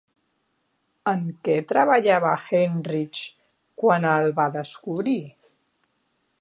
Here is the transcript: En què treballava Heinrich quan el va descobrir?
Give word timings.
En 1.11 1.19
què 1.47 1.57
treballava 1.73 2.33
Heinrich 2.47 3.21
quan 3.83 4.11
el 4.15 4.33
va 4.41 4.51
descobrir? 4.59 5.19